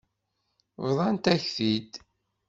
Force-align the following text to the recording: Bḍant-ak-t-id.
Bḍant-ak-t-id. 0.85 1.91